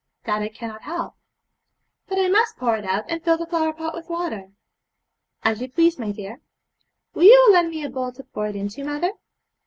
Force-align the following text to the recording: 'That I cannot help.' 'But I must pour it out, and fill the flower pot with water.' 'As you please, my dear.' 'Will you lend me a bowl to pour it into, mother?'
'That 0.23 0.41
I 0.41 0.49
cannot 0.49 0.81
help.' 0.81 1.13
'But 2.07 2.17
I 2.17 2.27
must 2.27 2.57
pour 2.57 2.75
it 2.75 2.85
out, 2.85 3.05
and 3.07 3.23
fill 3.23 3.37
the 3.37 3.45
flower 3.45 3.71
pot 3.71 3.93
with 3.93 4.09
water.' 4.09 4.51
'As 5.43 5.61
you 5.61 5.69
please, 5.69 5.99
my 5.99 6.11
dear.' 6.11 6.41
'Will 7.13 7.25
you 7.25 7.49
lend 7.51 7.69
me 7.69 7.83
a 7.83 7.89
bowl 7.91 8.11
to 8.13 8.23
pour 8.23 8.47
it 8.47 8.55
into, 8.55 8.83
mother?' 8.83 9.11